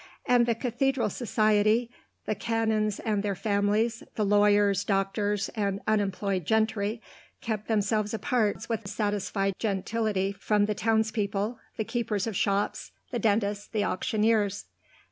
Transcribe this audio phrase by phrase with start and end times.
[0.25, 1.91] And the Cathedral society,
[2.25, 7.03] the canons and their families, the lawyers, doctors, and unemployed gentry,
[7.39, 13.67] kept themselves apart with satisfied gentility from the townspeople, the keepers of shops, the dentists,
[13.67, 14.65] the auctioneers.